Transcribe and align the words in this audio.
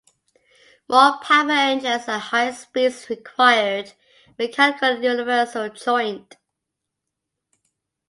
More 0.89 1.19
powerful 1.21 1.51
engines 1.51 2.07
and 2.07 2.19
higher 2.19 2.53
speeds 2.53 3.07
required 3.07 3.93
a 4.29 4.41
mechanical 4.47 4.99
universal 4.99 5.69
joint. 5.69 6.37